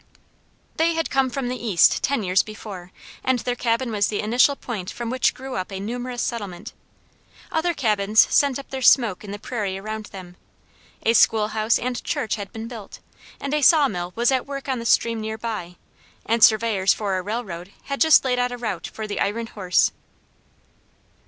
They 0.77 0.95
had 0.95 1.11
come 1.11 1.29
from 1.29 1.47
the 1.47 1.63
East 1.63 2.01
ten 2.01 2.23
years 2.23 2.41
before, 2.41 2.91
and 3.23 3.37
their 3.37 3.55
cabin 3.55 3.91
was 3.91 4.07
the 4.07 4.19
initial 4.21 4.55
point 4.55 4.89
from 4.89 5.11
which 5.11 5.35
grew 5.35 5.53
up 5.55 5.71
a 5.71 5.79
numerous 5.79 6.23
settlement. 6.23 6.73
Other 7.51 7.75
cabins 7.75 8.19
sent 8.33 8.57
up 8.57 8.71
their 8.71 8.81
smoke 8.81 9.23
in 9.23 9.29
the 9.29 9.37
prairie 9.37 9.77
around 9.77 10.07
them. 10.07 10.37
A 11.03 11.13
school 11.13 11.49
house 11.49 11.77
and 11.77 12.03
church 12.03 12.33
had 12.33 12.51
been 12.51 12.67
built, 12.67 12.97
and 13.39 13.53
a 13.53 13.61
saw 13.61 13.87
mill 13.87 14.11
was 14.15 14.31
at 14.31 14.47
work 14.47 14.67
on 14.67 14.79
the 14.79 14.87
stream 14.87 15.21
near 15.21 15.37
by, 15.37 15.75
and 16.25 16.43
surveyors 16.43 16.95
for 16.95 17.15
a 17.19 17.21
railroad 17.21 17.71
had 17.83 18.01
just 18.01 18.25
laid 18.25 18.39
out 18.39 18.51
a 18.51 18.57
route 18.57 18.87
for 18.87 19.05
the 19.05 19.19
iron 19.19 19.45
horse. 19.45 19.91